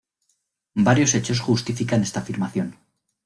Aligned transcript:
Varios 0.87 1.13
hechos 1.13 1.39
justifican 1.41 2.01
esta 2.01 2.21
afirmación. 2.21 2.75